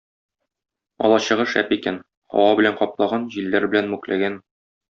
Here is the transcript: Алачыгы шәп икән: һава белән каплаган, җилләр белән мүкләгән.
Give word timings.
Алачыгы 1.09 1.45
шәп 1.51 1.75
икән: 1.77 2.01
һава 2.37 2.57
белән 2.63 2.79
каплаган, 2.83 3.31
җилләр 3.37 3.71
белән 3.75 3.93
мүкләгән. 3.97 4.43